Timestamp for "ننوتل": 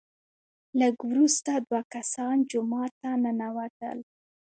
3.23-3.97